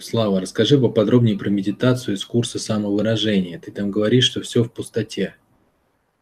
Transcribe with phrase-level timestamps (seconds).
[0.00, 3.58] Слава, расскажи поподробнее про медитацию из курса самовыражения.
[3.58, 5.34] Ты там говоришь, что все в пустоте.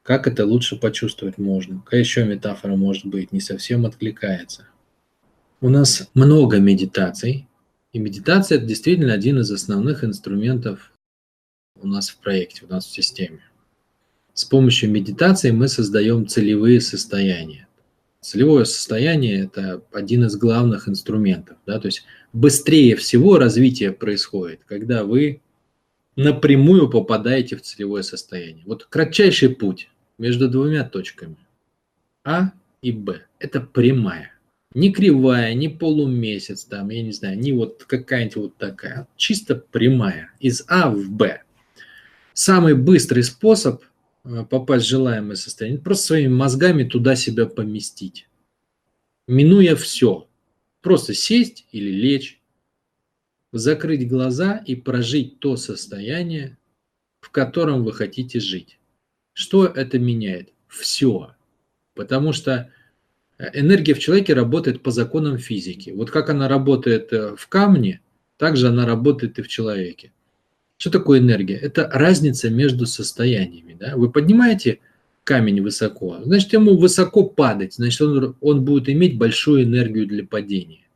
[0.03, 1.81] Как это лучше почувствовать можно?
[1.81, 3.31] Какая еще метафора может быть?
[3.31, 4.67] Не совсем откликается.
[5.61, 7.47] У нас много медитаций,
[7.93, 10.93] и медитация– это действительно один из основных инструментов
[11.81, 13.41] у нас в проекте, у нас в системе.
[14.35, 17.69] С помощью медитации мы создаем целевые состояния.
[18.21, 21.57] Целевое состояние– это один из главных инструментов.
[21.67, 21.79] Да?
[21.79, 25.41] То есть быстрее всего развитие происходит, когда вы
[26.17, 28.65] напрямую попадаете в целевое состояние.
[28.67, 29.89] Вот кратчайший путь
[30.19, 31.37] между двумя точками
[32.25, 32.53] А
[32.83, 34.33] и Б– это прямая.
[34.73, 39.09] Не кривая, не полумесяц, там, я не знаю, не вот какая-нибудь вот такая.
[39.17, 40.31] Чисто прямая.
[40.39, 41.43] Из А в Б.
[42.35, 43.83] Самый быстрый способ
[44.25, 48.29] э, попасть в желаемое состояние– просто своими мозгами туда себя поместить.
[49.27, 50.29] Минуя все.
[50.81, 52.41] Просто сесть или лечь,
[53.53, 56.57] закрыть глаза и прожить то состояние,
[57.21, 58.79] в котором вы хотите жить.
[59.33, 60.53] Что это меняет?
[60.69, 61.35] Все.
[61.95, 62.71] Потому что
[63.39, 65.91] э, энергия в человеке работает по законам физики.
[65.91, 68.01] Вот как она работает э, в камне,
[68.37, 70.13] так же она работает и в человеке.
[70.79, 71.57] Что такое энергия?
[71.57, 73.77] Это разница между состояниями.
[73.79, 73.97] Да?
[73.97, 74.79] Вы поднимаете
[75.25, 80.87] камень высоко, значит ему высоко падать, значит он, он будет иметь большую энергию для падения.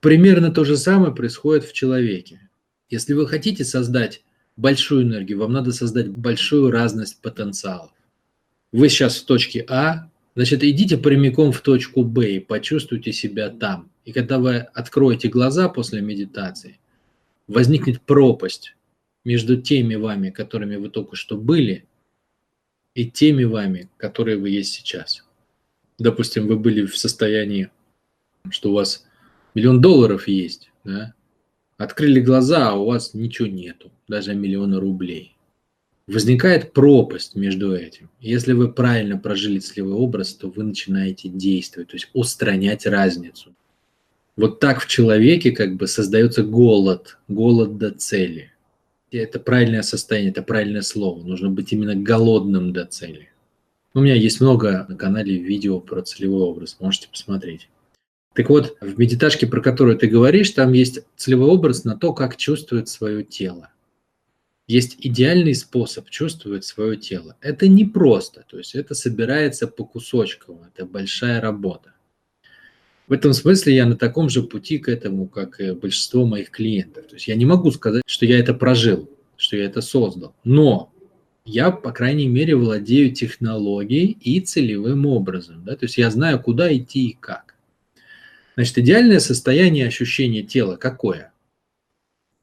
[0.00, 2.40] Примерно то же самое происходит в человеке.
[2.88, 4.22] Если вы хотите создать
[4.56, 7.90] большую энергию, вам надо создать большую разность потенциалов.
[8.72, 13.90] Вы сейчас в точке А, значит, идите прямиком в точку Б и почувствуйте себя там.
[14.04, 16.78] И когда вы откроете глаза после медитации,
[17.48, 18.76] возникнет пропасть
[19.24, 21.84] между теми вами, которыми вы только что были,
[22.96, 25.22] и теми вами, которые вы есть сейчас.
[25.98, 27.70] Допустим, вы были в состоянии,
[28.48, 29.06] что у вас
[29.54, 31.12] миллион долларов есть, да?
[31.76, 35.36] открыли глаза, а у вас ничего нету, даже миллиона рублей.
[36.06, 38.08] Возникает пропасть между этим.
[38.18, 43.54] Если вы правильно прожили целевой образ, то вы начинаете действовать, то есть устранять разницу.
[44.36, 48.52] Вот так в человеке как бы создается голод, голод до цели.
[49.10, 51.22] Это правильное состояние, это правильное слово.
[51.22, 53.28] Нужно быть именно голодным до цели.
[53.94, 57.68] У меня есть много на канале видео про целевой образ, можете посмотреть.
[58.34, 62.36] Так вот, в медиташке, про которую ты говоришь, там есть целевой образ на то, как
[62.36, 63.70] чувствует свое тело.
[64.66, 67.36] Есть идеальный способ чувствовать свое тело.
[67.40, 71.94] Это не просто, то есть это собирается по кусочкам, это большая работа.
[73.06, 77.06] В этом смысле я на таком же пути к этому, как и большинство моих клиентов.
[77.06, 80.34] То есть я не могу сказать, что я это прожил, что я это создал.
[80.42, 80.92] Но
[81.44, 85.64] я, по крайней мере, владею технологией и целевым образом.
[85.64, 85.76] Да?
[85.76, 87.54] То есть я знаю, куда идти и как.
[88.56, 91.32] Значит, идеальное состояние ощущения тела какое?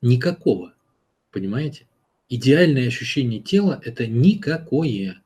[0.02, 0.74] Никакого.
[1.32, 1.88] Понимаете?
[2.30, 5.22] Идеальное ощущение тела– это никакое.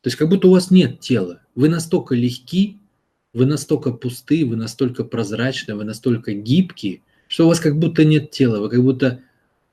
[0.00, 1.42] То есть как будто у вас нет тела.
[1.54, 2.79] Вы настолько легки,
[3.32, 8.30] вы настолько пусты, вы настолько прозрачны, вы настолько гибкие, что у вас как будто нет
[8.30, 9.22] тела, вы как будто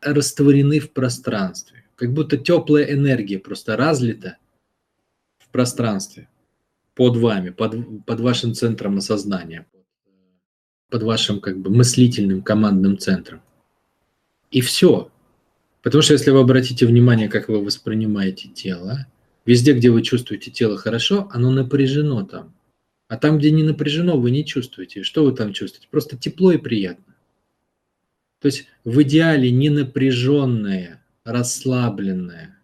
[0.01, 1.84] растворены в пространстве.
[1.95, 4.38] Как будто теплая энергия просто разлита
[5.40, 6.29] в пространстве
[6.94, 9.66] под вами, под, под вашим центром осознания
[10.89, 13.41] под вашим как бы мыслительным командным центром.
[14.51, 15.12] И все.
[15.81, 19.06] Потому что если вы обратите внимание, как вы воспринимаете тело,
[19.45, 22.53] везде, где вы чувствуете тело хорошо, оно напряжено там.
[23.07, 25.03] А там, где не напряжено, вы не чувствуете.
[25.03, 25.88] Что вы там чувствуете?
[25.90, 27.16] Просто тепло и приятно.
[28.40, 32.57] То есть в идеале не напряженное, расслабленное,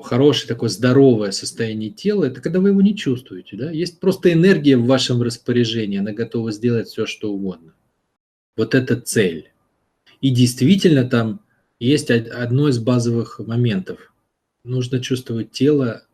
[0.00, 3.56] хорошее такое здоровое состояние тела, это когда вы его не чувствуете.
[3.56, 3.70] Да?
[3.70, 7.74] Есть просто энергия в вашем распоряжении, она готова сделать все, что угодно.
[8.56, 9.50] Вот это цель.
[10.20, 11.40] И действительно там
[11.80, 14.12] есть одно из базовых моментов.
[14.64, 16.06] Нужно чувствовать тело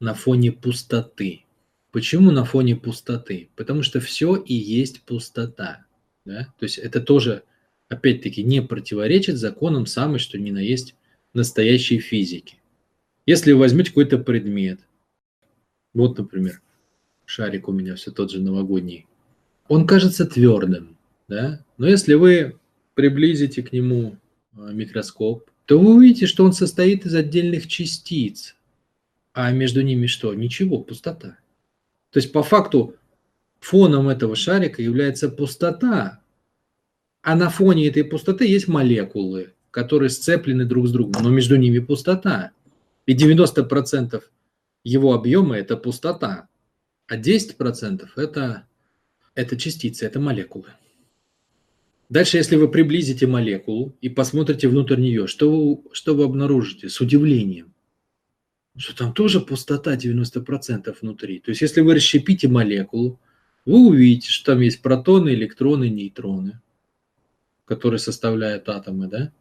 [0.00, 1.44] на фоне пустоты.
[1.92, 3.50] Почему на фоне пустоты?
[3.56, 5.86] Потому что все и есть пустота.
[6.24, 6.44] Да?
[6.58, 7.42] То есть это тоже,
[7.88, 10.94] опять-таки, не противоречит законам самой, что ни на есть
[11.34, 12.58] настоящей физики.
[13.26, 14.80] Если вы возьмете какой-то предмет,
[15.92, 16.60] вот, например,
[17.24, 19.06] шарик у меня все тот же новогодний,
[19.68, 20.96] он кажется твердым,
[21.28, 21.64] да?
[21.78, 22.58] но если вы
[22.94, 24.16] приблизите к нему
[24.52, 28.56] а, микроскоп, то вы увидите, что он состоит из отдельных частиц,
[29.32, 30.34] а между ними что?
[30.34, 31.38] Ничего, пустота.
[32.10, 32.96] То есть по факту
[33.60, 36.20] фоном этого шарика является пустота,
[37.22, 41.78] а на фоне этой пустоты есть молекулы, которые сцеплены друг с другом, но между ними
[41.78, 42.52] пустота.
[43.06, 44.22] И 90%
[44.84, 46.48] его объема– это пустота,
[47.06, 48.66] а 10% это,
[49.34, 50.66] это частицы, это молекулы.
[52.08, 56.88] Дальше, если вы приблизите молекулу и посмотрите внутрь нее, что вы, что вы обнаружите?
[56.88, 57.69] С удивлением,
[58.80, 61.38] что там тоже пустота 90% внутри.
[61.40, 63.20] То есть, если вы расщепите молекулу,
[63.66, 66.60] вы увидите, что там есть протоны, электроны, нейтроны,
[67.66, 69.32] которые составляют атомы, да?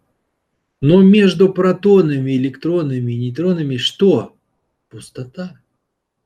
[0.81, 4.35] Но между протонами, электронами и нейтронами что?
[4.89, 5.61] Пустота.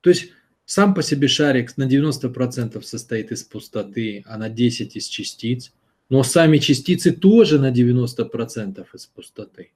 [0.01, 0.31] То есть
[0.65, 5.71] сам по себе шарик на 90% состоит из пустоты, а на 10% из частиц.
[6.09, 9.71] Но сами частицы тоже на 90% из пустоты.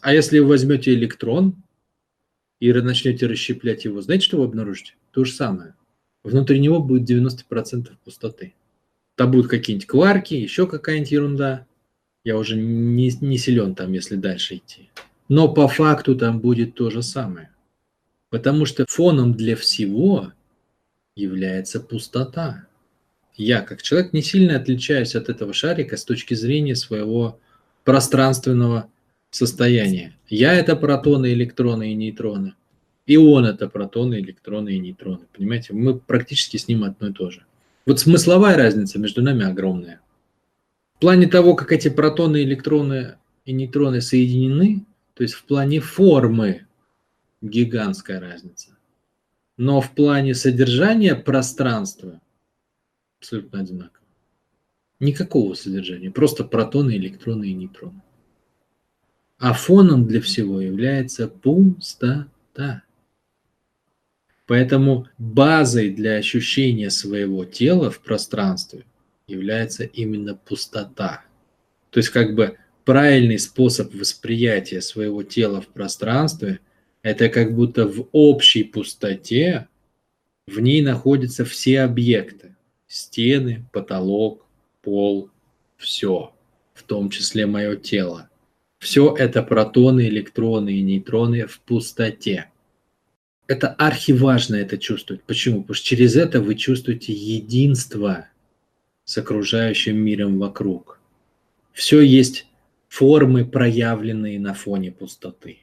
[0.00, 1.56] А если вы возьмете электрон
[2.60, 4.94] и начнете расщеплять его, знаете, что вы обнаружите?
[5.10, 5.74] То же самое.
[6.22, 8.54] Внутри него будет 90% пустоты.
[9.16, 11.66] Там будут какие-нибудь кварки, еще какая-нибудь ерунда.
[12.22, 14.90] Я уже не, не силен там, если дальше идти.
[15.28, 17.50] Но по факту там будет то же самое.
[18.28, 20.32] Потому что фоном для всего
[21.16, 22.66] является пустота.
[23.36, 27.40] Я, как человек, не сильно отличаюсь от этого шарика с точки зрения своего
[27.84, 28.90] пространственного
[29.30, 30.16] состояния.
[30.28, 32.54] Я– это протоны, электроны и нейтроны.
[33.06, 35.26] И он– это протоны, электроны и нейтроны.
[35.32, 37.44] Понимаете, мы практически с ним одно и то же.
[37.86, 40.00] Вот смысловая разница между нами огромная.
[40.96, 44.84] В плане того, как эти протоны, электроны и нейтроны соединены,
[45.14, 46.66] то есть в плане формы
[47.40, 48.76] гигантская разница.
[49.56, 52.20] Но в плане содержания пространства
[53.18, 54.06] абсолютно одинаково.
[54.98, 58.02] Никакого содержания, просто протоны, электроны и нейтроны.
[59.40, 62.82] А фоном для всего является пустота.
[64.46, 68.84] Поэтому базой для ощущения своего тела в пространстве
[69.26, 71.24] является именно пустота.
[71.90, 76.60] То есть как бы правильный способ восприятия своего тела в пространстве–
[77.02, 79.68] это как будто в общей пустоте
[80.46, 82.56] в ней находятся все объекты.
[82.88, 84.46] Стены, потолок,
[84.82, 85.30] пол,
[85.76, 86.34] все,
[86.74, 88.29] в том числе мое тело.
[88.80, 92.50] Все это протоны, электроны и нейтроны в пустоте.
[93.46, 95.22] Это архиважно это чувствовать.
[95.24, 95.60] Почему?
[95.60, 98.26] Потому что через это вы чувствуете единство
[99.04, 100.98] с окружающим миром вокруг.
[101.72, 102.46] Все есть
[102.88, 105.58] формы, проявленные на фоне пустоты.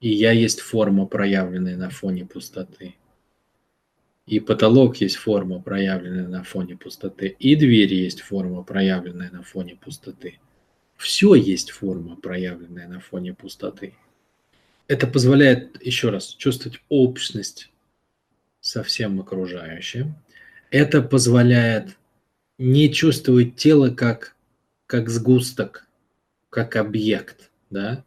[0.00, 2.96] И я есть форма, проявленная на фоне пустоты.
[4.26, 7.36] И потолок есть форма, проявленная на фоне пустоты.
[7.38, 10.40] И дверь есть форма, проявленная на фоне пустоты.
[10.96, 13.94] Все есть форма, проявленная на фоне пустоты.
[14.88, 17.70] Это позволяет, еще раз, чувствовать общность
[18.60, 20.14] со всем окружающим.
[20.70, 21.96] Это позволяет
[22.58, 24.34] не чувствовать тело как,
[24.86, 25.86] как сгусток,
[26.50, 27.50] как объект.
[27.70, 28.04] Да?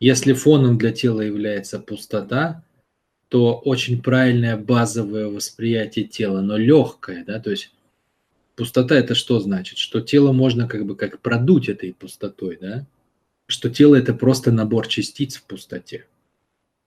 [0.00, 2.62] Если фоном для тела является пустота,
[3.28, 7.72] то очень правильное базовое восприятие тела, но легкое, да, то есть
[8.58, 9.78] пустота это что значит?
[9.78, 12.86] Что тело можно как бы как продуть этой пустотой, да?
[13.46, 16.06] Что тело это просто набор частиц в пустоте.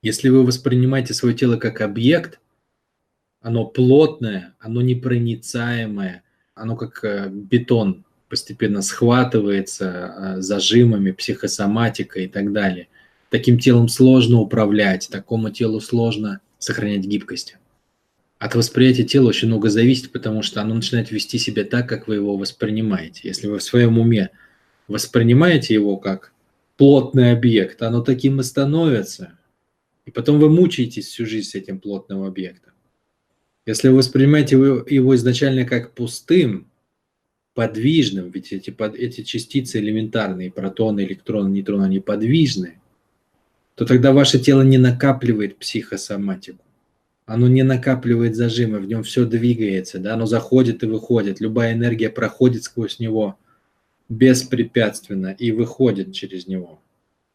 [0.03, 2.41] Если вы воспринимаете свое тело как объект,
[3.39, 6.23] оно плотное, оно непроницаемое,
[6.55, 9.85] оно как э, бетон постепенно схватывается
[10.37, 12.89] э, зажимами, психосоматикой и так далее.
[13.29, 17.57] Таким телом сложно управлять, такому телу сложно сохранять гибкость.
[18.41, 22.15] От восприятия тела очень много зависит, потому что оно начинает вести себя так, как вы
[22.15, 23.21] его воспринимаете.
[23.25, 24.31] Если вы в своем уме
[24.87, 26.33] воспринимаете его как
[26.75, 29.37] плотный объект, оно таким и становится.
[30.07, 32.73] И потом вы мучаетесь всю жизнь с этим плотным объектом.
[33.67, 36.65] Если вы воспринимаете его, изначально как пустым,
[37.53, 42.79] подвижным, ведь эти, под, эти частицы элементарные, протоны, электроны, нейтроны, они подвижны,
[43.75, 46.63] то тогда ваше тело не накапливает психосоматику.
[47.25, 51.39] Оно не накапливает зажимы, в нем все двигается, да, оно заходит и выходит.
[51.39, 53.37] Любая энергия проходит сквозь него
[54.09, 56.81] беспрепятственно и выходит через него.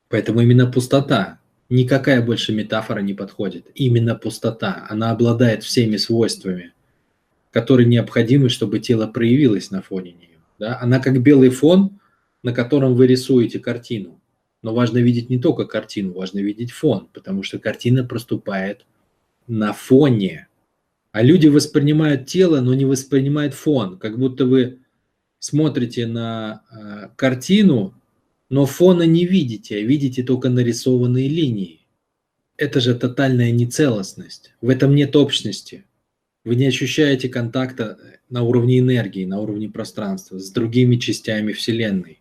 [0.08, 1.38] Поэтому именно пустота
[1.68, 3.66] Никакая больше метафора не подходит.
[3.74, 4.86] Именно пустота.
[4.88, 6.72] Она обладает всеми свойствами,
[7.50, 10.38] которые необходимы, чтобы тело проявилось на фоне нее.
[10.60, 10.78] Да?
[10.80, 11.98] Она как белый фон,
[12.44, 14.20] на котором вы рисуете картину.
[14.62, 18.86] Но важно видеть не только картину, важно видеть фон, потому что картина проступает
[19.46, 20.48] на фоне.
[21.12, 24.80] А люди воспринимают тело, но не воспринимают фон, как будто вы
[25.38, 27.94] смотрите на э, картину
[28.48, 31.80] но фона не видите, а видите только нарисованные линии.
[32.56, 34.52] Это же тотальная нецелостность.
[34.60, 35.84] В этом нет общности.
[36.44, 37.98] Вы не ощущаете контакта
[38.30, 42.20] на уровне энергии, на уровне пространства с другими частями Вселенной.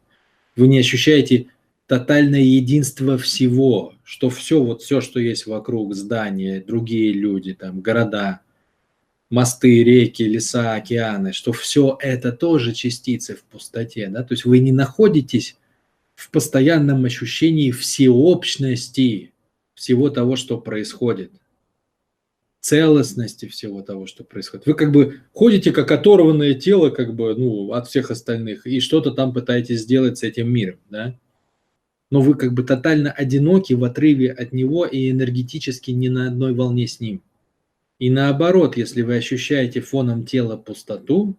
[0.55, 1.47] Вы не ощущаете
[1.87, 8.41] тотальное единство всего, что все, вот все, что есть вокруг, здания, другие люди, там, города,
[9.29, 14.59] мосты, реки, леса, океаны, что все это тоже частицы в пустоте, да, то есть вы
[14.59, 15.57] не находитесь
[16.15, 19.33] в постоянном ощущении всеобщности
[19.73, 21.31] всего того, что происходит,
[22.61, 24.65] целостности всего того, что происходит.
[24.65, 29.11] Вы как бы ходите как оторванное тело, как бы, ну, от всех остальных, и что-то
[29.11, 31.19] там пытаетесь сделать с этим миром, да,
[32.11, 36.53] но вы как бы тотально одиноки в отрыве от него и энергетически не на одной
[36.53, 37.21] волне с ним.
[37.99, 41.35] И наоборот, если вы ощущаете фоном тела пустоту,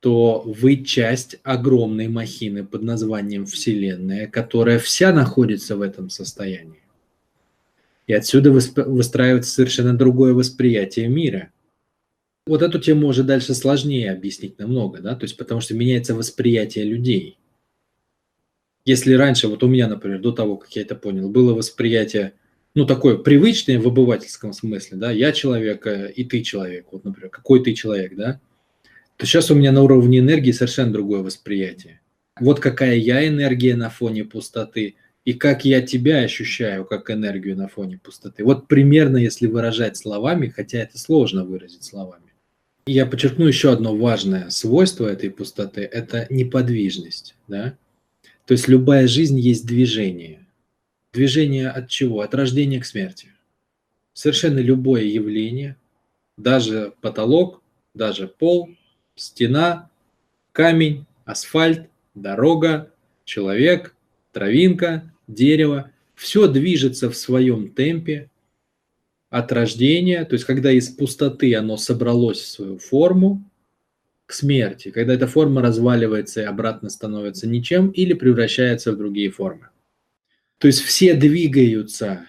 [0.00, 6.82] то вы часть огромной махины под названием Вселенная, которая вся находится в этом состоянии.
[8.06, 11.52] И отсюда выстраивается совершенно другое восприятие мира.
[12.46, 16.84] Вот эту тему уже дальше сложнее объяснить намного, да, то есть потому что меняется восприятие
[16.84, 17.37] людей.
[18.88, 22.32] Если раньше, вот у меня, например, до того, как я это понял, было восприятие
[22.74, 27.28] ну, такое привычное в обывательском смысле, да, я человек, э, и ты человек, вот, например,
[27.28, 28.40] какой ты человек, да,
[29.18, 32.00] то сейчас у меня на уровне энергии совершенно другое восприятие.
[32.40, 34.94] Вот какая я энергия на фоне пустоты,
[35.26, 38.42] и как я тебя ощущаю как энергию на фоне пустоты.
[38.42, 42.32] Вот примерно, если выражать словами, хотя это сложно выразить словами.
[42.86, 47.34] Я подчеркну еще одно важное свойство этой пустоты– это неподвижность.
[47.48, 47.76] Да?
[48.48, 50.46] То есть любая жизнь есть движение.
[51.12, 52.22] Движение от чего?
[52.22, 53.28] От рождения к смерти.
[54.14, 55.76] Совершенно любое явление,
[56.38, 57.62] даже потолок,
[57.92, 58.70] даже пол,
[59.16, 59.90] стена,
[60.52, 62.90] камень, асфальт, дорога,
[63.26, 63.94] человек,
[64.32, 68.30] травинка, дерево, все движется в своем темпе
[69.28, 73.44] от рождения, то есть когда из пустоты оно собралось в свою форму,
[74.28, 79.70] к смерти, когда эта форма разваливается и обратно становится ничем или превращается в другие формы.
[80.58, 82.26] То есть все двигаются,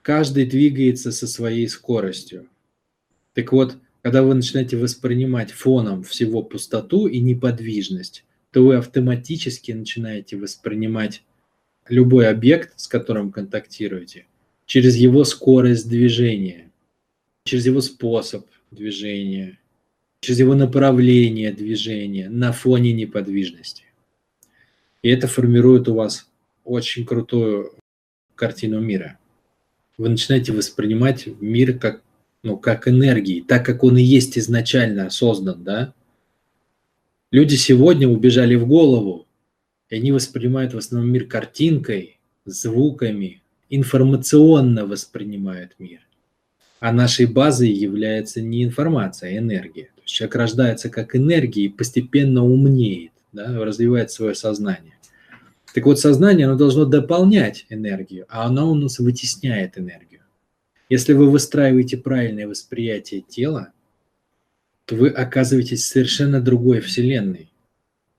[0.00, 2.48] каждый двигается со своей скоростью.
[3.34, 10.38] Так вот, когда вы начинаете воспринимать фоном всего пустоту и неподвижность, то вы автоматически начинаете
[10.38, 11.22] воспринимать
[11.90, 14.24] любой объект, с которым контактируете,
[14.64, 16.72] через его скорость движения,
[17.44, 19.58] через его способ движения,
[20.24, 23.84] через его направление движения на фоне неподвижности.
[25.02, 26.30] И это формирует у вас
[26.64, 27.74] очень крутую
[28.34, 29.18] картину мира.
[29.98, 32.02] Вы начинаете воспринимать мир как,
[32.42, 35.92] ну, как энергии, так как он и есть изначально создан, да?
[37.30, 39.26] Люди сегодня убежали в голову,
[39.90, 46.00] и они воспринимают в основном мир картинкой, звуками, информационно воспринимают мир.
[46.80, 49.84] А нашей базой является не информация, а энергия.
[49.94, 54.94] То есть человек рождается как энергия и постепенно умнеет, да, развивает свое сознание.
[55.74, 60.20] Так вот, сознание, оно должно дополнять энергию, а оно у нас вытесняет энергию.
[60.88, 63.72] Если вы выстраиваете правильное восприятие тела,
[64.84, 67.50] то вы оказываетесь в совершенно другой вселенной,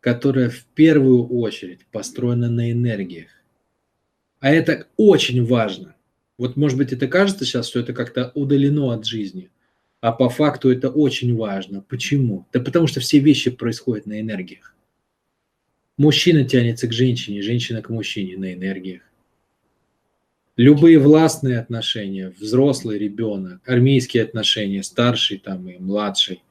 [0.01, 3.29] которая в первую очередь построена на энергиях.
[4.39, 5.94] А это очень важно.
[6.37, 9.49] Вот, может быть, это кажется сейчас, что это как-то удалено от жизни,
[10.01, 11.81] а по факту это очень важно.
[11.81, 12.45] Почему?
[12.51, 14.75] Да потому что все вещи происходят на энергиях.
[15.97, 19.01] Мужчина тянется к женщине, женщина к мужчине на энергиях.
[20.57, 26.43] Любые властные отношения, взрослый ребенок, армейские отношения, старший там и младший,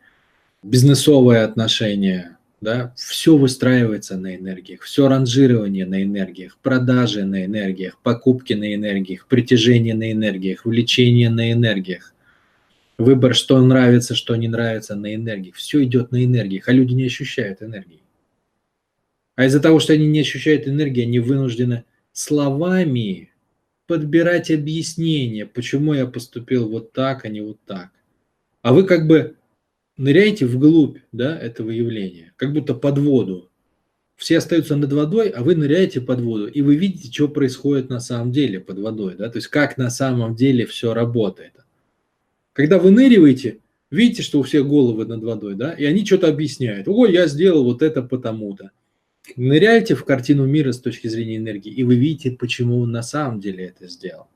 [0.63, 2.34] бизнесовые отношения,
[2.65, 9.29] да, все выстраивается на энергиях, все ранжирование на энергиях, продажи на энергиях, покупки на энергиях,
[9.29, 12.13] притяжение на энергиях, влечение на энергиях,
[12.99, 17.05] выбор, что нравится, что не нравится на энергиях, все идет на энергиях, а люди не
[17.05, 18.01] ощущают энергии.
[19.37, 23.31] А из-за того, что они не ощущают энергии, они вынуждены словами
[23.87, 27.91] подбирать объяснение, почему я поступил вот так, а не вот так.
[28.63, 29.37] А вы как бы
[29.97, 33.51] ныряете вглубь да, этого явления, как будто под воду.
[34.17, 38.01] Все остаются над водой, а вы ныряете под воду, и вы видите, что происходит на
[38.01, 41.55] самом деле под водой, да, то есть как на самом деле все работает.
[42.53, 43.59] Когда вы ныряете,
[43.91, 46.87] видите, что у всех головы над водой, да, и они что-то объясняют.
[46.87, 48.71] Ой, я сделал вот это потому-то.
[49.37, 53.41] Ныряйте в картину мира с точки зрения энергии, и вы видите, почему он на самом
[53.41, 54.29] деле это сделал.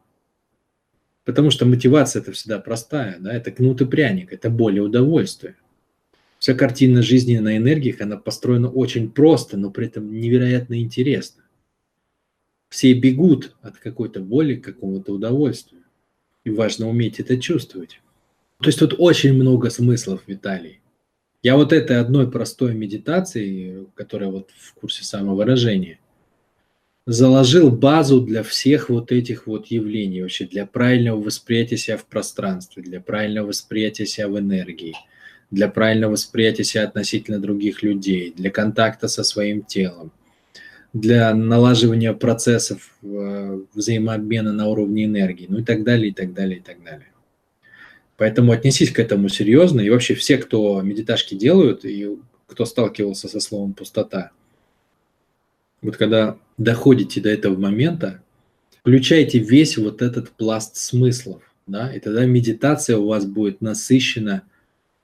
[1.29, 5.57] Потому что мотивация это всегда простая, да, это кнут и пряник, это боль и удовольствие.
[6.39, 11.45] Вся картина жизни на энергиях, она построена очень просто, но при этом невероятно интересно.
[12.71, 15.83] Все бегут от какой-то боли к какому-то удовольствию.
[16.45, 18.01] И важно уметь это чувствовать.
[18.63, 20.81] То есть тут очень много смыслов, Виталий.
[21.43, 25.99] Я вот этой одной простой медитацией, которая вот в курсе самовыражения,
[27.09, 32.83] заложил базу для всех вот этих вот явлений, вообще для правильного восприятия себя в пространстве,
[32.83, 34.95] для правильного восприятия себя в энергии,
[35.51, 40.13] для правильного восприятия себя относительно других людей, для контакта со своим телом,
[40.93, 46.59] для налаживания процессов э, взаимообмена на уровне энергии, ну и так далее, и так далее,
[46.59, 47.09] и так далее.
[48.19, 49.81] Поэтому отнесись к этому серьезно.
[49.81, 54.33] И вообще все, кто медиташки делают, и кто сталкивался со словом пустота,
[55.83, 58.23] вот когда доходите до этого момента,
[58.81, 64.43] включайте весь вот этот пласт смыслов, да, и тогда медитация у вас будет насыщена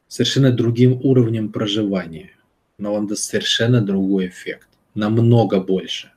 [0.08, 2.30] совершенно другим уровнем проживания,
[2.78, 6.12] но он даст совершенно другой эффект, намного больше,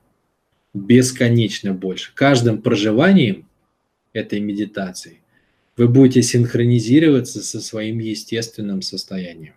[0.73, 2.11] бесконечно больше.
[2.13, 3.47] Каждым проживанием
[4.13, 5.19] этой медитации
[5.75, 9.53] вы будете синхронизироваться со своим естественным состоянием.